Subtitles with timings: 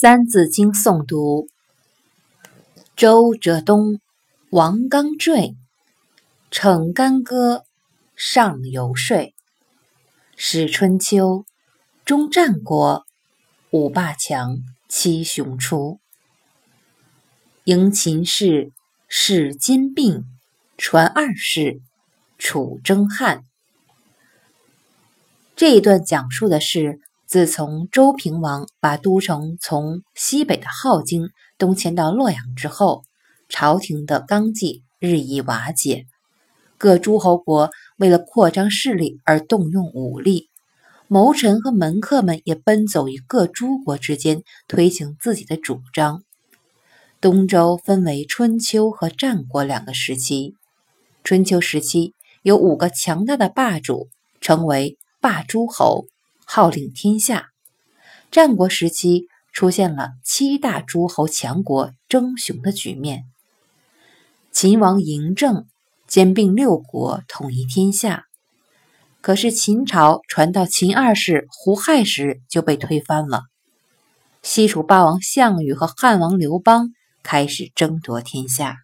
[0.02, 1.46] 《三字经》诵读：
[2.96, 4.00] 周哲东、
[4.48, 5.54] 王刚坠，
[6.50, 7.66] 逞干戈，
[8.16, 9.34] 上游说。
[10.38, 11.44] 始春秋，
[12.06, 13.04] 终战国，
[13.72, 14.56] 五霸强，
[14.88, 16.00] 七雄出。
[17.64, 18.72] 迎秦氏，
[19.06, 20.24] 使金并，
[20.78, 21.82] 传二世，
[22.38, 23.44] 楚征汉。
[25.54, 27.00] 这一段讲述的是。
[27.30, 33.04] 自从周平王把都城从西北的镐京东迁到洛阳之后，
[33.48, 36.06] 朝廷的纲纪日益瓦解，
[36.76, 40.48] 各诸侯国为了扩张势力而动用武力，
[41.06, 46.24] 谋臣和门客们也奔走于各诸国之间，推行自己的主张。
[47.20, 50.56] 东周分为春秋和战国两个时期，
[51.22, 54.08] 春秋时期有五个强大的霸主，
[54.40, 56.06] 称为霸诸侯。
[56.52, 57.50] 号令天下。
[58.32, 63.22] 战国时期出现了七大诸侯强国争雄的局面。
[64.50, 65.68] 秦王嬴政
[66.08, 68.24] 兼并六国，统一天下。
[69.20, 73.42] 可是秦朝传到秦二世胡亥时就被推翻了。
[74.42, 76.88] 西楚霸王项羽和汉王刘邦
[77.22, 78.78] 开始争夺天下。